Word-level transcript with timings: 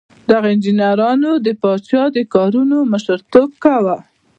دغو 0.29 0.47
انجینرانو 0.53 1.31
د 1.45 1.47
پادشاه 1.63 2.07
د 2.13 2.17
کارونو 2.33 2.77
مشر 2.91 3.19
توب 3.31 3.51
کاوه. 3.63 3.97